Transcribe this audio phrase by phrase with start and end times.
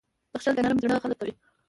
[0.31, 1.33] •بښل د نرم زړه خلک کوي.